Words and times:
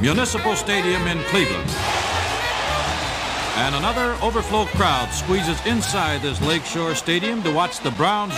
Municipal 0.00 0.54
Stadium 0.54 1.08
in 1.08 1.18
Cleveland. 1.24 1.68
And 3.56 3.74
another 3.74 4.16
overflow 4.22 4.66
crowd 4.66 5.10
squeezes 5.10 5.58
inside 5.66 6.22
this 6.22 6.40
Lakeshore 6.40 6.94
Stadium 6.94 7.42
to 7.42 7.52
watch 7.52 7.80
the 7.80 7.90
Browns. 7.90 8.32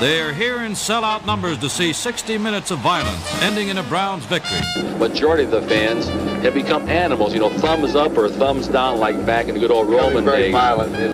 They 0.00 0.20
are 0.20 0.34
here 0.34 0.64
in 0.64 0.72
sellout 0.72 1.24
numbers 1.24 1.56
to 1.58 1.70
see 1.70 1.94
60 1.94 2.36
minutes 2.36 2.70
of 2.70 2.80
violence, 2.80 3.42
ending 3.42 3.68
in 3.68 3.78
a 3.78 3.82
Browns 3.84 4.26
victory. 4.26 4.60
Majority 4.98 5.44
of 5.44 5.50
the 5.50 5.62
fans 5.62 6.08
have 6.44 6.52
become 6.52 6.86
animals, 6.90 7.32
you 7.32 7.40
know, 7.40 7.48
thumbs 7.48 7.94
up 7.94 8.14
or 8.18 8.28
thumbs 8.28 8.68
down 8.68 8.98
like 8.98 9.24
back 9.24 9.48
in 9.48 9.54
the 9.54 9.60
good 9.60 9.70
old 9.70 9.88
Roman 9.88 10.26
very 10.26 10.42
days. 10.42 10.52
violent. 10.52 11.11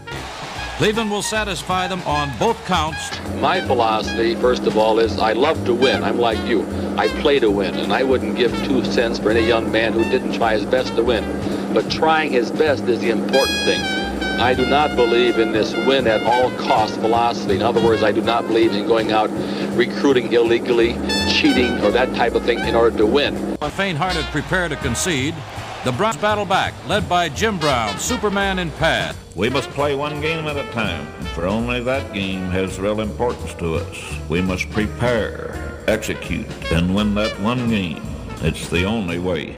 Cleveland 0.79 1.11
will 1.11 1.23
satisfy 1.23 1.89
them 1.89 2.01
on 2.03 2.31
both 2.39 2.57
counts. 2.65 3.11
My 3.41 3.61
philosophy, 3.61 4.37
first 4.37 4.63
of 4.63 4.79
all, 4.79 5.01
is 5.01 5.19
I 5.19 5.33
love 5.33 5.65
to 5.65 5.75
win. 5.75 6.05
I'm 6.05 6.19
like 6.19 6.39
you. 6.47 6.65
I 6.97 7.09
play 7.21 7.41
to 7.41 7.51
win, 7.51 7.75
and 7.75 7.93
I 7.93 8.05
wouldn't 8.05 8.37
give 8.37 8.53
two 8.65 8.85
cents 8.85 9.19
for 9.19 9.33
any 9.33 9.45
young 9.45 9.73
man 9.73 9.93
who 9.93 10.05
didn't 10.05 10.35
try 10.35 10.53
his 10.57 10.65
best 10.65 10.95
to 10.95 11.03
win. 11.03 11.25
But 11.75 11.91
trying 11.91 12.31
his 12.31 12.53
best 12.53 12.85
is 12.85 13.01
the 13.01 13.11
important 13.11 13.59
thing. 13.65 13.81
I 14.41 14.55
do 14.55 14.67
not 14.67 14.95
believe 14.95 15.41
in 15.41 15.51
this 15.51 15.75
win 15.75 16.07
at 16.07 16.23
all 16.23 16.53
cost 16.53 16.95
philosophy. 17.01 17.57
In 17.57 17.63
other 17.63 17.85
words, 17.85 18.05
I 18.05 18.13
do 18.13 18.21
not 18.21 18.47
believe 18.47 18.73
in 18.73 18.87
going 18.87 19.11
out 19.11 19.31
recruiting 19.77 20.33
illegally, 20.33 20.93
cheating, 21.29 21.73
or 21.83 21.91
that 21.91 22.15
type 22.15 22.37
of 22.37 22.45
thing 22.45 22.61
in 22.61 22.77
order 22.77 22.97
to 22.99 23.07
win. 23.07 23.57
Faint-hearted 23.57 24.25
prepare 24.27 24.69
to 24.69 24.77
concede. 24.77 25.35
The 25.85 25.93
Browns 25.93 26.17
battle 26.17 26.45
back, 26.45 26.75
led 26.89 27.09
by 27.09 27.29
Jim 27.29 27.57
Brown, 27.57 27.97
Superman 27.99 28.59
in 28.59 28.73
pad. 28.73 29.15
We 29.37 29.49
must 29.49 29.71
play 29.71 29.95
one 29.95 30.21
game 30.21 30.47
at 30.47 30.57
a 30.57 30.69
time, 30.73 31.07
for 31.35 31.47
only 31.47 31.81
that 31.85 32.13
game 32.13 32.51
has 32.51 32.81
real 32.81 33.01
importance 33.01 33.55
to 33.55 33.77
us. 33.77 34.29
We 34.29 34.43
must 34.43 34.69
prepare, 34.71 35.85
execute, 35.87 36.49
and 36.73 36.95
win 36.97 37.15
that 37.15 37.39
one 37.41 37.69
game. 37.69 38.03
It's 38.43 38.69
the 38.69 38.85
only 38.85 39.21
way. 39.21 39.58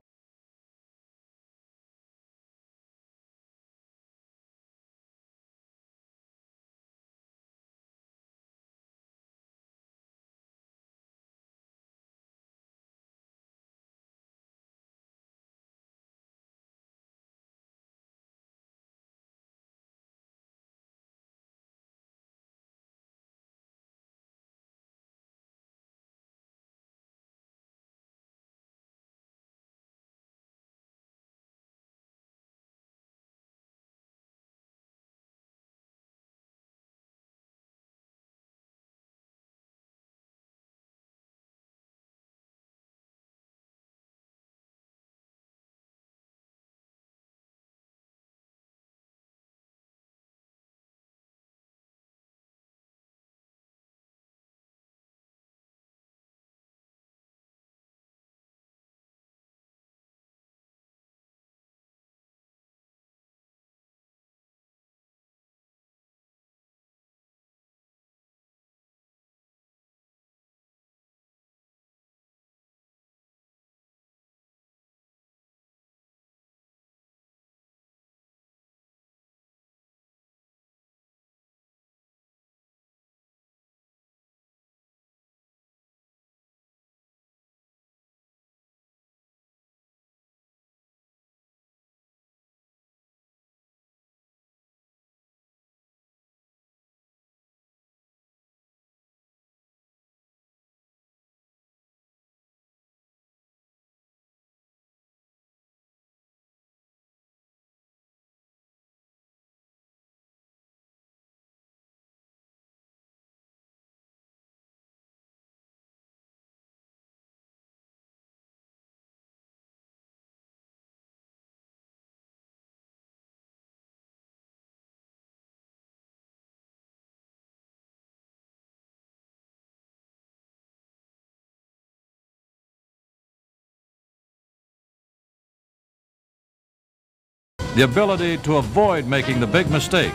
The 137.76 137.82
ability 137.84 138.36
to 138.38 138.56
avoid 138.56 139.06
making 139.06 139.38
the 139.38 139.46
big 139.46 139.70
mistake. 139.70 140.12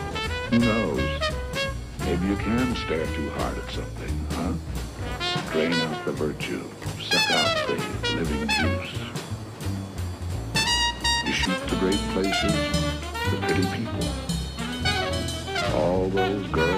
Who 0.50 0.58
knows? 0.58 1.00
Maybe 2.00 2.26
you 2.26 2.36
can 2.36 2.76
stare 2.76 3.06
too 3.06 3.30
hard 3.30 3.56
at 3.58 3.70
something, 3.70 4.26
huh? 4.32 4.52
Drain 5.52 5.72
out 5.72 6.04
the 6.04 6.12
virtue, 6.12 6.62
suck 7.00 7.30
out 7.30 7.66
the 7.66 7.74
living 8.14 8.46
juice. 8.46 8.92
You 11.24 11.32
shoot 11.32 11.58
the 11.68 11.76
great 11.76 12.02
places, 12.12 12.54
the 13.30 13.38
pretty 13.40 13.64
people. 13.74 14.08
All 15.74 16.08
those 16.10 16.46
girls. 16.48 16.75